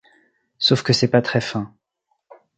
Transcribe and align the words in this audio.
Sauf 0.57 0.81
que 0.81 0.93
c’est 0.93 1.09
pas 1.11 1.21
très 1.21 1.41
fin. 1.41 1.75